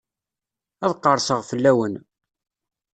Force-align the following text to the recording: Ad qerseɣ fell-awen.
Ad 0.85 0.93
qerseɣ 1.03 1.39
fell-awen. 1.49 1.93